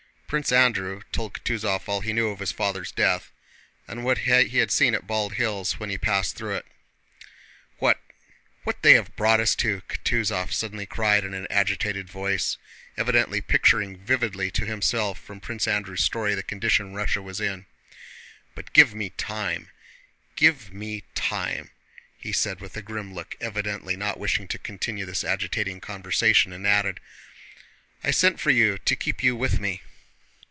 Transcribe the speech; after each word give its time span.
Prince 0.33 0.53
Andrew 0.53 1.01
told 1.11 1.33
Kutúzov 1.33 1.89
all 1.89 1.99
he 1.99 2.13
knew 2.13 2.29
of 2.29 2.39
his 2.39 2.53
father's 2.53 2.93
death, 2.93 3.33
and 3.85 4.05
what 4.05 4.19
he 4.19 4.59
had 4.59 4.71
seen 4.71 4.95
at 4.95 5.05
Bald 5.05 5.33
Hills 5.33 5.77
when 5.77 5.89
he 5.89 5.97
passed 5.97 6.37
through 6.37 6.55
it. 6.55 6.65
"What... 7.79 7.99
what 8.63 8.81
they 8.81 8.93
have 8.93 9.13
brought 9.17 9.41
us 9.41 9.55
to!" 9.55 9.81
Kutúzov 9.89 10.53
suddenly 10.53 10.85
cried 10.85 11.25
in 11.25 11.33
an 11.33 11.47
agitated 11.49 12.09
voice, 12.09 12.57
evidently 12.95 13.41
picturing 13.41 13.97
vividly 13.97 14.49
to 14.51 14.65
himself 14.65 15.19
from 15.19 15.41
Prince 15.41 15.67
Andrew's 15.67 16.01
story 16.01 16.33
the 16.33 16.43
condition 16.43 16.93
Russia 16.93 17.21
was 17.21 17.41
in. 17.41 17.65
"But 18.55 18.71
give 18.71 18.95
me 18.95 19.09
time, 19.09 19.69
give 20.37 20.71
me 20.71 21.03
time!" 21.13 21.71
he 22.17 22.31
said 22.31 22.61
with 22.61 22.77
a 22.77 22.81
grim 22.81 23.13
look, 23.13 23.35
evidently 23.41 23.97
not 23.97 24.17
wishing 24.17 24.47
to 24.47 24.57
continue 24.57 25.05
this 25.05 25.25
agitating 25.25 25.81
conversation, 25.81 26.53
and 26.53 26.65
added: 26.65 27.01
"I 28.01 28.11
sent 28.11 28.39
for 28.39 28.49
you 28.51 28.77
to 28.77 28.95
keep 28.95 29.21
you 29.21 29.35
with 29.35 29.59
me." 29.59 29.81